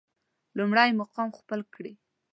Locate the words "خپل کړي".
1.39-1.93